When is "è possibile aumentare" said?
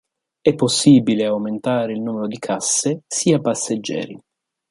0.41-1.93